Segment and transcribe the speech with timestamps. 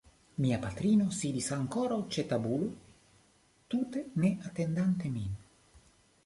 [0.43, 2.57] Mia patrino sidis ankoraŭ ĉe tablo
[3.75, 5.39] tute ne atendante min.